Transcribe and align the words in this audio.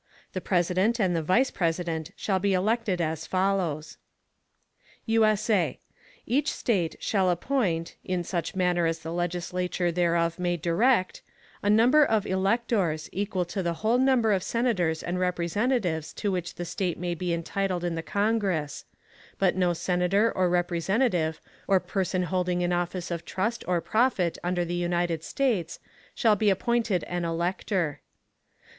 The 0.33 0.41
President 0.41 0.99
and 0.99 1.15
the 1.15 1.21
Vice 1.21 1.51
President 1.51 2.09
shall_ 2.17 2.41
be 2.41 2.53
elected 2.55 2.99
as 2.99 3.27
follows: 3.27 3.97
[USA] 5.05 5.77
Each 6.25 6.49
State 6.51 6.95
shall 6.99 7.29
appoint, 7.29 7.97
in 8.03 8.23
such 8.23 8.55
Manner 8.55 8.87
as 8.87 8.97
the 8.97 9.13
Legislature 9.13 9.91
thereof 9.91 10.39
may 10.39 10.57
direct, 10.57 11.21
a 11.61 11.69
Number 11.69 12.03
of 12.03 12.25
Electors, 12.25 13.09
equal 13.13 13.45
to 13.45 13.61
the 13.61 13.73
whole 13.85 13.99
Number 13.99 14.31
of 14.33 14.41
Senators 14.41 15.03
and 15.03 15.19
Representatives 15.19 16.13
to 16.13 16.31
which 16.31 16.55
the 16.55 16.65
State 16.65 16.97
may 16.97 17.13
be 17.13 17.31
entitled 17.31 17.83
in 17.83 17.93
the 17.93 18.01
Congress: 18.01 18.85
but 19.37 19.55
no 19.55 19.71
Senator 19.71 20.31
or 20.31 20.49
Representative, 20.49 21.39
or 21.67 21.79
Person 21.79 22.23
holding 22.23 22.63
an 22.63 22.73
Office 22.73 23.11
of 23.11 23.23
Trust 23.23 23.63
or 23.67 23.81
Profit 23.81 24.39
under 24.43 24.65
the 24.65 24.73
United 24.73 25.23
States, 25.23 25.77
shall 26.15 26.35
be 26.35 26.49
appointed 26.49 27.03
an 27.03 27.23
Elector. 27.23 28.01